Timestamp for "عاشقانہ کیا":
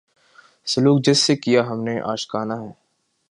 1.99-2.71